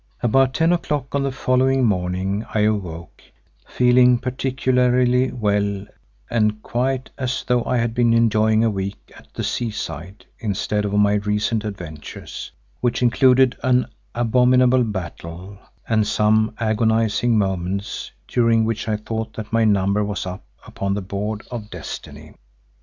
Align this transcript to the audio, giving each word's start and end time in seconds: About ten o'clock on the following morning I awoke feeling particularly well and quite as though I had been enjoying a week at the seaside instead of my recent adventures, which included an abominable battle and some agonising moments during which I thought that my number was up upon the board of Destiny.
About 0.23 0.55
ten 0.55 0.73
o'clock 0.73 1.13
on 1.13 1.21
the 1.21 1.31
following 1.31 1.85
morning 1.85 2.43
I 2.55 2.61
awoke 2.61 3.21
feeling 3.67 4.17
particularly 4.17 5.31
well 5.31 5.85
and 6.27 6.63
quite 6.63 7.11
as 7.19 7.43
though 7.43 7.63
I 7.65 7.77
had 7.77 7.93
been 7.93 8.11
enjoying 8.11 8.63
a 8.63 8.69
week 8.71 9.11
at 9.15 9.31
the 9.35 9.43
seaside 9.43 10.25
instead 10.39 10.85
of 10.85 10.93
my 10.95 11.13
recent 11.17 11.63
adventures, 11.63 12.51
which 12.79 13.03
included 13.03 13.55
an 13.63 13.89
abominable 14.15 14.83
battle 14.83 15.59
and 15.87 16.07
some 16.07 16.55
agonising 16.59 17.37
moments 17.37 18.09
during 18.27 18.65
which 18.65 18.87
I 18.89 18.97
thought 18.97 19.33
that 19.33 19.53
my 19.53 19.65
number 19.65 20.03
was 20.03 20.25
up 20.25 20.43
upon 20.65 20.95
the 20.95 21.03
board 21.03 21.43
of 21.51 21.69
Destiny. 21.69 22.33